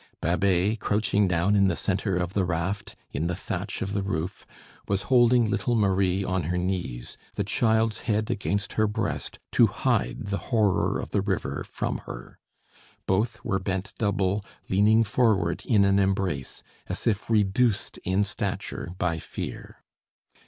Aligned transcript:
Babet, 0.19 0.79
crouching 0.79 1.27
down 1.27 1.55
in 1.55 1.67
the 1.67 1.75
centre 1.75 2.17
of 2.17 2.33
the 2.33 2.43
raft, 2.43 2.95
in 3.11 3.27
the 3.27 3.35
thatch 3.35 3.83
of 3.83 3.93
the 3.93 4.01
roof, 4.01 4.47
was 4.87 5.03
holding 5.03 5.47
little 5.47 5.75
Marie 5.75 6.23
on 6.23 6.45
her 6.45 6.57
knees, 6.57 7.19
the 7.35 7.43
child's 7.43 7.99
head 7.99 8.31
against 8.31 8.73
her 8.73 8.87
breast, 8.87 9.37
to 9.51 9.67
hide 9.67 10.25
the 10.29 10.39
horror 10.49 10.99
of 10.99 11.11
the 11.11 11.21
river 11.21 11.63
from 11.63 11.99
her. 12.07 12.39
Both 13.05 13.45
were 13.45 13.59
bent 13.59 13.93
double, 13.99 14.43
leaning 14.69 15.03
forward 15.03 15.61
in 15.67 15.85
an 15.85 15.99
embrace, 15.99 16.63
as 16.87 17.05
if 17.05 17.29
reduced 17.29 17.99
in 17.99 18.23
stature 18.23 18.95
by 18.97 19.19
fear. 19.19 19.83